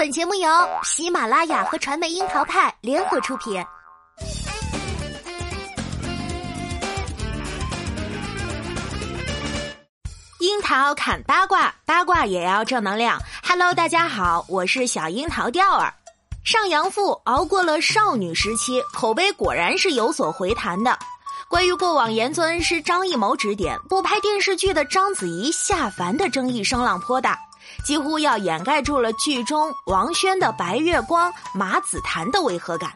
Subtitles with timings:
[0.00, 0.48] 本节目由
[0.82, 3.62] 喜马拉雅和传媒樱桃派联合出品。
[10.38, 13.20] 樱桃砍八卦，八卦也要正能量。
[13.46, 15.92] Hello，大家好，我是小樱桃调儿。
[16.44, 20.98] 上阳赋熬过了少女时期，口碑果然是有所回弹的。
[21.50, 27.36] 关于过往严尊恩师张艺谋指点不拍电视剧的章子怡下凡的争议声浪颇大。
[27.84, 32.92] 几乎要掩盖住了剧中王轩的白月光、马子檀的违和感。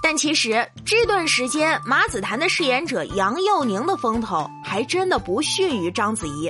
[0.00, 6.48] 但其实这段时间，马子檀的饰演者杨佑宁的风头还真的不逊于章子怡。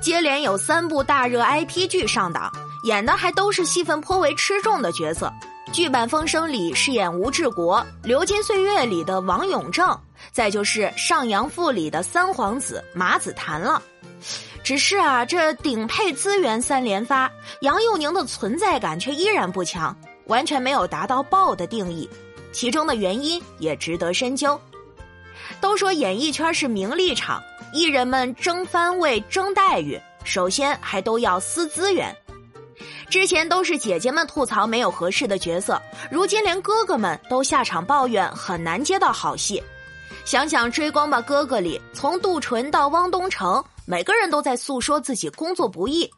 [0.00, 2.50] 接连有三部大热 IP 剧上档，
[2.84, 5.30] 演的还都是戏份颇为吃重的角色。
[5.72, 9.96] 剧版《风声》里饰演吴志国，《流金岁月》里的王永正，
[10.32, 13.80] 再就是《上阳赋》里的三皇子马子檀了。
[14.64, 19.96] 只是啊，这顶配资源三连发，杨佑宁的存在感却依然不强，
[20.26, 22.08] 完全没有达到爆的定义。
[22.50, 24.58] 其中的原因也值得深究。
[25.60, 27.40] 都说演艺圈是名利场，
[27.72, 32.14] 艺人们争番位、争待遇，首先还都要撕资源。
[33.10, 39.62] 之前都是姐姐们吐槽没有合适的角色，如今连哥哥们都下场抱怨很难接到好戏。
[40.24, 43.64] 想想《追光吧哥哥》里，从杜淳到汪东城。
[43.86, 46.10] 每个人都在诉说自己工作不易，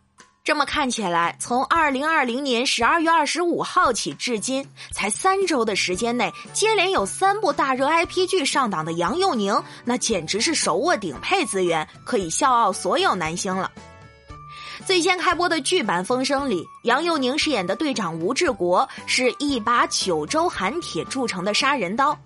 [0.43, 13.71] 这么看起来，从二零二零年十二月二十五号起至今，才三周的时间内，接连有三部大热 IP 剧上档的杨佑宁，那简直是手握顶配资源，可以笑傲所有男星了。
[14.87, 22.19] 最先开播的剧版《风声》里，杨佑宁饰演的队长吴志国是一把九州寒铁铸成的杀人刀，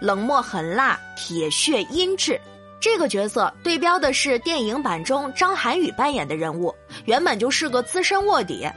[0.00, 2.38] 冷漠狠辣，铁血阴鸷。
[2.80, 8.68] 这个角色对标的是电影版中张涵予扮演的人物，原本就是个资深卧底，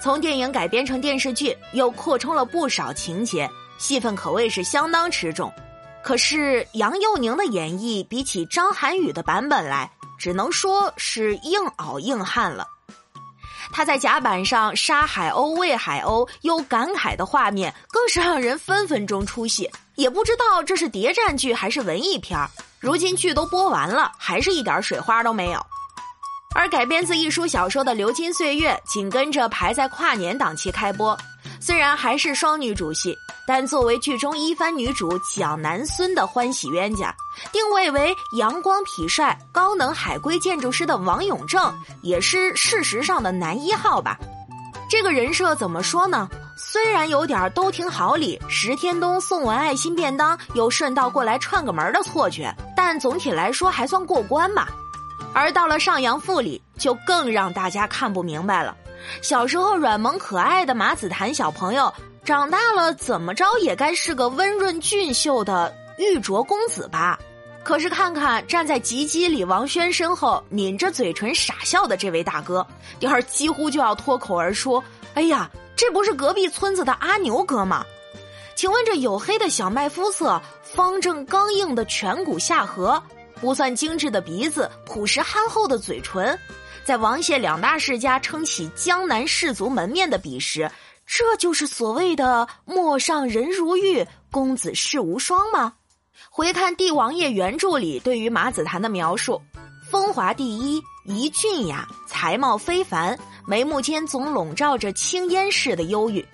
[0.00, 5.52] 从电影改编成电视剧，又扩充了不少情节，戏份可谓是相当持重。
[6.02, 9.90] 可是杨佑宁的演绎比起张涵予的版本来，
[10.22, 12.64] 只能说是硬熬硬汉了。
[13.72, 19.68] 他在甲板上杀海鸥、喂海鸥，又感慨的画面，更是让人分分钟出戏。
[19.96, 22.38] 也不知道这是谍战剧还是文艺片
[22.78, 25.60] 如今剧都播完了，还是一点水花都没有。
[26.54, 31.18] 而改编自一书小说的《流金岁月》紧跟着排在跨年档期开播，
[31.60, 33.16] 虽然还是双女主戏，
[33.46, 37.14] 但作为剧中一番女主蒋南孙的欢喜冤家，
[37.50, 44.18] 定位为阳光痞帅、高能海归建筑师的王永正，也是事实上的男一号吧。
[44.88, 46.28] 这个人设怎么说呢？
[46.56, 54.68] 虽然有点都挺好理，石天东送完爱心便当，又顺道过来串个门的错觉，但总体来说还算过关吧。
[55.34, 58.76] 而到了上阳赋里，就更让大家看不明白了。
[59.22, 61.92] 小时候软萌可爱的马子檀小朋友，
[62.24, 67.18] 长大了怎么着也该是个温润俊秀的玉镯公子吧？
[67.64, 72.64] 可是看看站在吉吉里王轩身后抿着嘴唇傻笑的这位大哥，
[73.00, 74.82] 第二几乎就要脱口而出
[75.14, 77.84] ：“哎呀，这不是隔壁村子的阿牛哥吗？”
[78.54, 83.02] 请问这黝黑的小麦肤色、方正刚硬的颧骨下颌。
[83.40, 86.38] 不算精致的鼻子，朴实憨厚的嘴唇，
[86.84, 90.70] 在王谢两大世家撑起江南士族门面的彼时，
[91.14, 95.74] 这就是所谓的“陌上人如玉，公子世无双”吗？
[96.30, 99.38] 回看《帝王爷》原著里对于马子檀的描述：
[99.90, 106.26] 风华第一，仪俊雅，才貌非凡，眉目间总笼罩着青烟似的忧郁。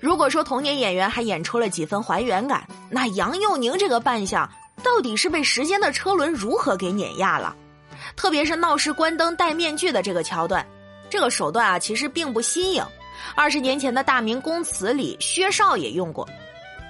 [0.00, 4.46] 如果说童年演员还演出了几分还原感，那杨佑宁这个扮相。
[4.82, 7.56] 到底是被时间的车轮如何给碾压了？
[8.14, 10.64] 特别是闹市关灯戴面具的这个桥段，
[11.08, 12.84] 这个手段啊，其实并不新颖。
[13.34, 16.28] 二十年前的大明宫词里，薛少也用过。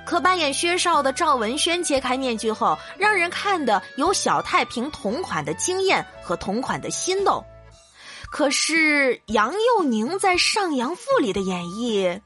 [0.04, 7.44] 可扮演薛少的赵文轩揭开面具后，让人看的有小太平同款的惊艳和同款的心动。
[8.30, 12.20] 可是杨佑宁在《上阳赋》里的演绎，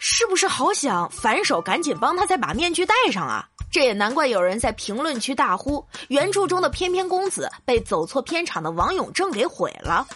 [0.00, 3.46] 是不是好想反手赶紧帮他再把面具戴上啊？
[3.70, 10.06] 这也难怪有人在评论区大呼：“原著中的翩翩公子被走错片场的王永正给毁了。”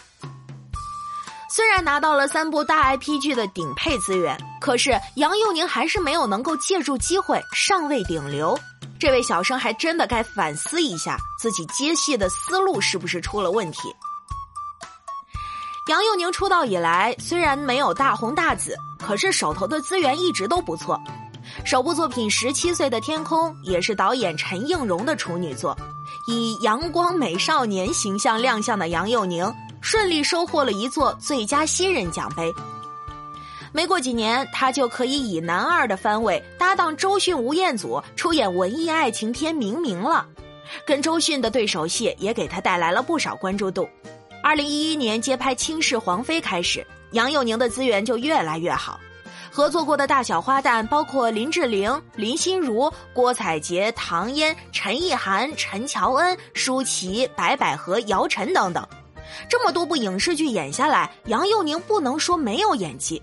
[1.49, 8.57] 虽然拿到了三部大 IP 剧的顶配资源，可是杨佑宁还是没有能够借助机会上位顶流。
[8.99, 13.93] 这位小生还真的该反思一下自己接戏的思路是不是出了问题。
[15.87, 20.99] 杨佑宁出道以来虽然没有大红大紫，可是手头的资源一直都不错。
[21.63, 25.73] 首部作品《十七岁的天空》也是导演陈映蓉的处女作，
[26.27, 29.49] 以阳光美少年形象亮相的杨佑宁，
[29.89, 32.53] 顺利收获了一座最佳新人奖杯。
[33.71, 40.27] 没过几年，他就可以以男二的番位搭档周迅、吴彦祖出演文艺爱情片《明明》了。
[40.85, 43.87] 跟周迅的对手戏也给他带来了不少关注度。
[44.43, 48.99] 二零一一年接拍《倾世皇妃》开始，杨佑宁的资源就越来越好。
[49.49, 58.85] 合作过的大小花旦包括林志玲、林心如、郭采洁、唐嫣、陈意涵、陈乔恩、舒淇、白百合、姚晨等等。
[59.49, 63.21] 这么多部影视剧演下来，杨佑宁不能说没有演技。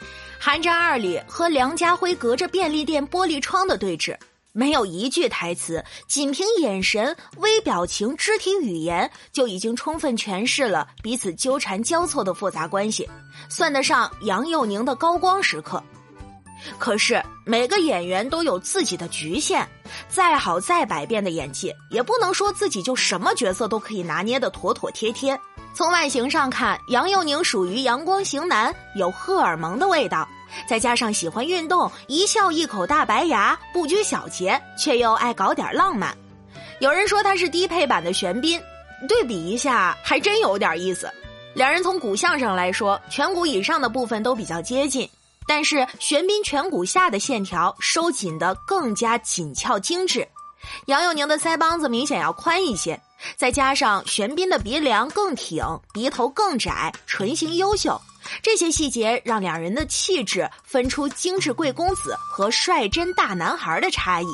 [0.38, 4.16] 《寒战二》里和梁家辉隔着便利店玻璃窗的对峙。
[4.54, 13.08] 没有一句台词，仅凭眼神、微表情、肢体语言，就已经充分诠释了彼此纠缠交错的复杂关系，
[13.48, 15.82] 算得上杨佑宁的高光时刻。
[16.78, 19.66] 可是每个演员都有自己的局限，
[20.08, 25.38] 再好再百变的演技，也不能说自己就什么角色都可以拿捏的妥妥帖帖。
[25.74, 30.28] 从外形上看，杨佑宁属于阳光型男，有荷尔蒙的味道。
[30.68, 36.14] 再加上喜欢运动，一笑一口大白牙，不拘小节，却又爱搞点浪漫。
[36.78, 38.60] 有人说他是低配版的玄彬，
[39.08, 41.10] 对比一下还真有点意思。
[41.54, 45.08] 两人从骨相上来说，颧骨以上的部分都比较接近，
[45.46, 50.26] 但是玄彬颧骨下的线条收紧的更加紧俏精致，
[50.86, 53.00] 杨佑宁的腮帮子明显要宽一些，
[53.36, 58.00] 再加上玄彬的鼻梁更挺，鼻头更窄，唇形优秀。
[58.40, 64.26] 这些细节让两人的气质分出精致贵公子和率真大男孩的差异。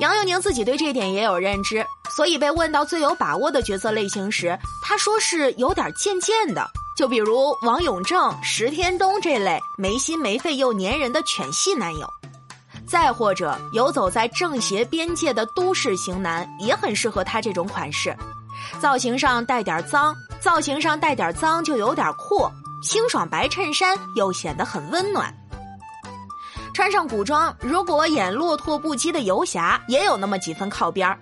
[0.00, 1.86] 杨佑宁自己对这点也有认知，
[2.16, 6.68] 所以被问到最有把握的角色类型时，他说是有点渐渐的。
[6.96, 12.08] 就比如王永正、石天东这类没心没肺又粘人的犬系男友，
[12.86, 18.16] 再或者游走在正邪边界的都市型男，也很适合他这种款式。
[18.78, 22.48] 造型上带点脏，造型上带点脏就有点酷，
[22.82, 25.34] 清爽白衬衫又显得很温暖。
[26.72, 31.18] 穿上古装，如果演落拓不羁的游侠，也有那么几分靠边儿。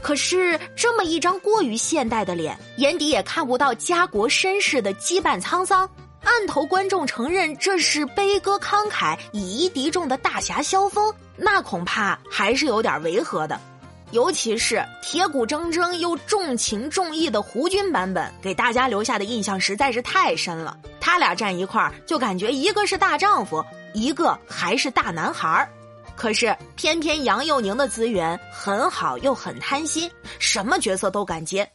[0.00, 5.88] 可是这么一张过于现代的脸，眼底也看不到家国绅士的羁绊沧桑，
[6.22, 13.60] 暗头观众承认这是悲歌慷慨、以一敌众的大侠萧峰，那恐怕还是有点违和的。
[14.10, 20.76] 尤其是铁骨铮铮又重情重义的胡军版本，给大家留下的印象实在是太深了。
[21.00, 25.68] 他俩站一块儿，就感觉一个是大丈夫，一个还是大男孩儿。
[26.16, 31.68] 可是偏偏杨佑宁的资源很好，又很贪心，什么角色都敢接。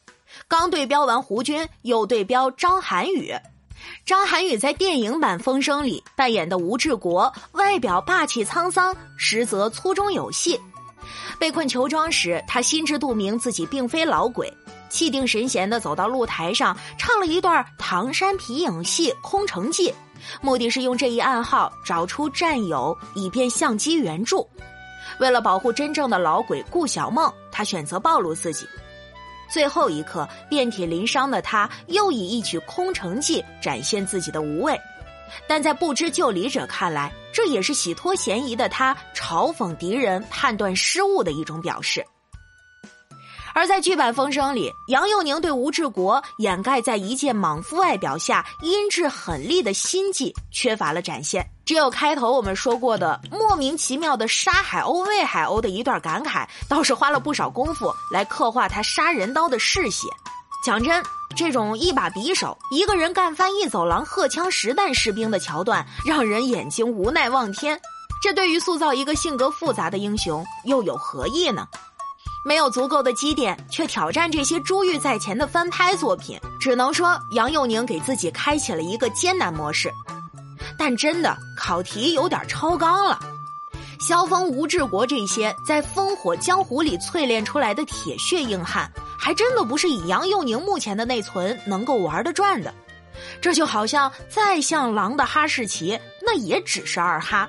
[0.47, 3.33] 刚对标完胡军，又对标张涵予。
[4.06, 10.59] 张涵予在电影版《风声》里扮演的吴志国，外表霸气沧桑，实则粗中有细。
[11.39, 14.51] 被困囚庄时，他心知肚明自己并非老鬼，
[14.89, 19.89] 气定神闲地走到露台上，唱了一段唐山皮影戏《空城计》，
[20.42, 24.48] 目的是用这一暗号找出战友，以便相机援助。
[25.19, 28.68] 为了保护真正的老鬼顾小梦，他选择暴露自己。
[29.51, 34.80] 最后一刻，遍体鳞伤的他，又以一曲《空城计》展现自己的无畏。
[35.48, 42.06] 但在不知就里者看来，这也是洗脱嫌疑的他嘲讽敌人判断失误的一种表示。
[43.54, 60.07] 而在剧版《风声》里，杨佑宁对吴志国掩盖在一介莽夫外表下阴质狠戾的心计缺乏了展现，只有开头我们说过的莫名其妙的杀海鸥喂海鸥的一段感慨，倒是花了不少功夫来刻画他杀人刀的嗜血。
[60.64, 61.04] 讲真。
[61.35, 67.80] 这种一把匕首，一个人干翻一走廊荷枪实弹士兵的桥段，让人眼睛无奈望天。
[68.21, 71.68] 这对于塑造一个性格复杂的英雄又有何意呢？
[72.44, 79.92] 没有足够的积淀，却挑战这些珠玉在前的翻拍作品，只能说杨佑宁给自己开启了一个艰难模式。
[80.78, 83.19] 但真的考题有点超纲了。
[84.00, 88.90] 萧峰、吴志国这些在烽火江湖里淬炼出来的铁血硬汉。
[89.22, 92.74] 还真的不是以杨佑宁目前的内存能够玩得转的，
[93.42, 97.48] 这就好像再像狼的哈士奇，那也只是二哈。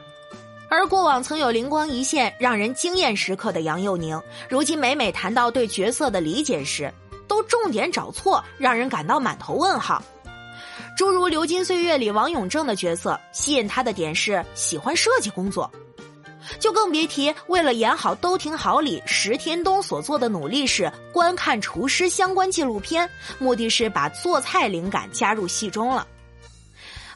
[0.71, 6.91] 而过往曾有灵光一现、让人惊艳时刻的杨佑宁，如今每每谈到对角色的理解时，
[7.27, 10.00] 都重点找错，让人感到满头问号。
[10.97, 15.69] 诸如《流金岁月》里王永正的角色，吸引他的点是喜欢设计工作。
[16.61, 23.11] 就更别提为了演好《都挺好》里石天东所做的努力是观看厨师相关纪录片，
[23.41, 26.07] 目的是把做菜灵感加入戏中了。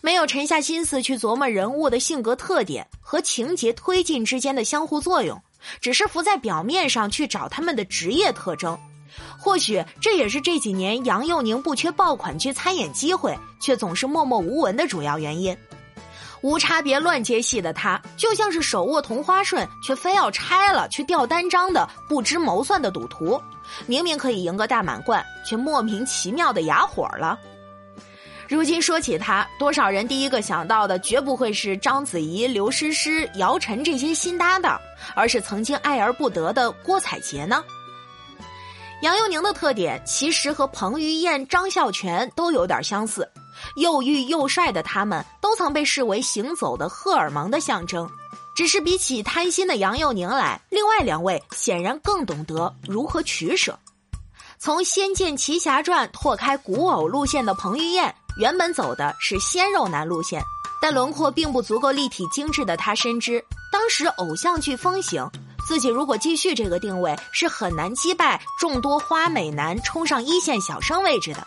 [0.05, 5.41] 没有沉下心思去琢磨人物的性格特点和情节推进之间的相互作用，
[5.81, 8.79] 只是浮在表面上去找他们的职业特征。
[9.39, 15.57] 或许这也是这几年杨佑宁不缺爆款剧参演机会，却总是默默无闻的主要原因。
[16.43, 23.41] 无差别乱接戏的他，就像是手握同花顺却非要拆了去钓单张的不知谋算的赌徒。
[23.87, 27.39] 明明可以赢个大满贯，却莫名其妙的哑火了。
[28.49, 34.81] 如今说起他，多少人第一个想到的绝不会是章子怡、刘诗诗、姚晨这些新搭档，
[35.15, 37.65] 而是曾经爱而不得的郭采洁呢？
[39.03, 43.29] 杨佑宁的特点其实和彭于晏、张孝全都有点相似。
[43.77, 48.09] 又玉又帅的他们，都曾被视为行走的荷尔蒙的象征。
[48.55, 53.77] 只是比起贪心的杨佑宁来，另外两位显然更懂得如何取舍。
[54.59, 60.43] 从《仙剑奇侠传》拓开古偶路线的彭于晏，原本走的是鲜肉男路线，
[60.81, 65.31] 但轮廓并不足够立体精致的他深知，当时偶像剧风行，
[65.69, 71.47] 自己如果继续这个定位，是很难击败众多花美男冲上一线小生位置的。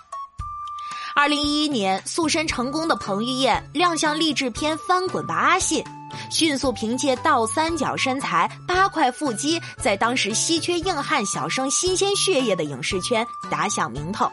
[1.14, 5.84] 二零一一年，塑身成功的彭于晏亮相励志片《翻滚吧，阿信》，
[6.32, 14.32] 迅速凭借倒三角身材、八块腹肌，在当时稀缺硬汉小生新鲜血液的影视圈打响名头。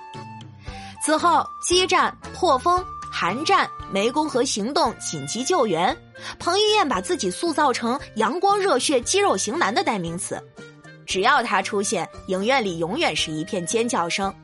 [1.05, 2.79] 此后，《激战》《破风》
[3.13, 5.95] 《寒战》《湄公河行动》《紧急救援》，
[6.39, 10.43] 彭于晏把自己塑造成阳光热血肌肉型男的代名词。
[11.05, 14.35] 只要他出现，影院里永远是一片尖叫声。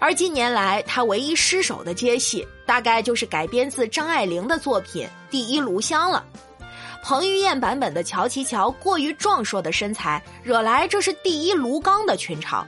[0.00, 6.24] 而近年来，他唯一失手的接戏，大概就是改编自张爱玲的作品《第一炉香》了。
[7.04, 12.64] 彭于晏版本的乔琪乔过于壮硕的身材，惹来这是第一炉钢的群嘲。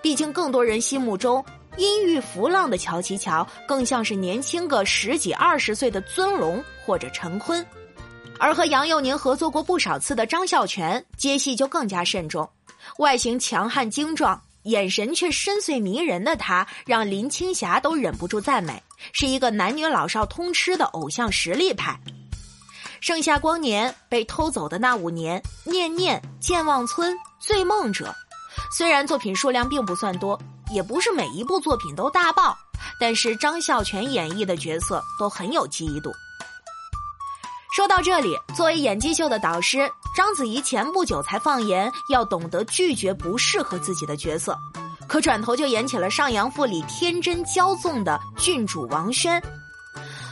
[0.00, 1.44] 毕竟，更多人心目中
[1.78, 7.64] 阴郁浮浪的乔琪乔，更像是年轻个十几二十岁的尊龙或者陈坤。
[8.38, 12.48] 而和杨佑宁合作过不少次的张孝全，接戏就更加慎重，
[12.98, 14.40] 外形强悍精壮。
[14.64, 18.82] 眼神却深邃迷人的他，让林青霞都忍不住赞美，
[19.12, 21.98] 是一个男女老少通吃的偶像实力派。
[23.00, 28.14] 盛夏光年被偷走的那五年，念念健忘村醉梦者，
[28.76, 30.38] 虽然作品数量并不算多，
[30.72, 32.56] 也不是每一部作品都大爆，
[33.00, 36.12] 但是张孝全演绎的角色都很有记忆度。
[37.76, 39.90] 说到这里，作为演技秀的导师。
[40.16, 44.58] 章子怡前不久才放言要懂得拒绝不适合自己的角色，
[45.06, 49.40] 可转头就演起了《上阳赋》里天真骄纵的郡主王轩。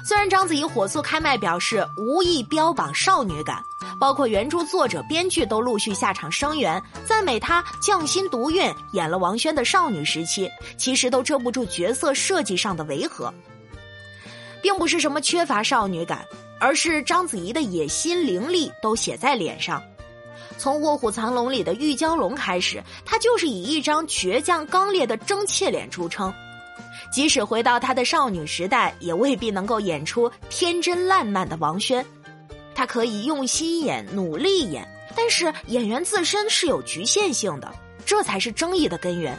[0.07, 3.61] 虽然章子怡火速开麦表示无意标榜少女感，
[3.99, 10.49] 包括原著作者、编剧都陆续下场声援，赞美她匠心独运，演了王轩的少女时期，
[10.79, 13.35] 其实都遮不住角色设计上的违和，
[14.63, 16.25] 并不是什么缺乏少女感。
[16.61, 19.83] 而是章子怡的野心凌厉都写在脸上，
[20.57, 26.33] 从《卧虎藏龙》里的玉娇龙开始，她就是以一张倔强刚烈的争气脸著称。
[27.13, 32.05] 即使回到她的少女时代，也未必能够演出天真烂漫的王轩。
[32.75, 37.73] 她可以用心演、努力演，但是演员自身是有局限性的，
[38.05, 39.39] 这才是争议的根源。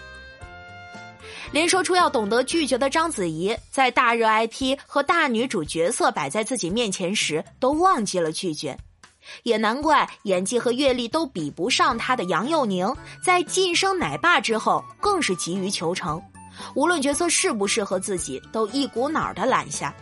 [1.52, 8.78] 连说出要懂得拒绝的章子怡，在大热 IP 和大女主角色摆在自己面前时，都忘记了拒绝，
[9.44, 16.22] 也难怪演技和阅历都比不上她的杨佑宁，在晋升奶爸之后更是急于求成，
[16.74, 19.94] 无论角色适不适合自己，都一股脑的揽下。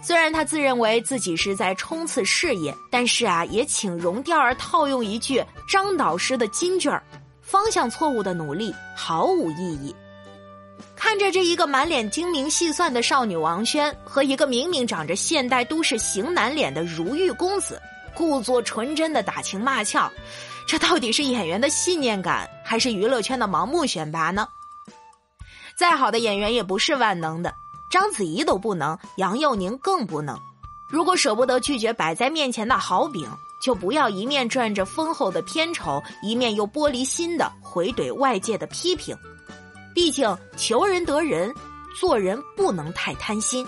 [0.00, 7.02] 虽然他自认为自己是在冲刺事业，但是啊，也请容调儿套用一句张导师的金句儿：
[7.40, 9.94] 方向错误的努力毫无意义。
[10.96, 17.80] 看着这一个满脸精明细算的少女王轩，和一个明明长着现代都市型男脸的如玉公子，
[18.14, 20.10] 故作纯真的打情骂俏，
[20.66, 24.48] 这到底是演员的信念感，还是娱乐圈的盲目选拔呢？
[25.76, 27.54] 再好的演员也不是万能的，
[27.90, 30.38] 章子怡都不能，杨佑宁更不能。
[30.88, 33.28] 如果舍不得拒绝摆在面前的好饼，
[33.60, 39.16] 就不要一面赚着丰厚的片酬，一面又玻璃心的回怼外界的批评。
[39.94, 41.54] 毕竟求人得人，
[41.98, 43.66] 做人不能太贪心。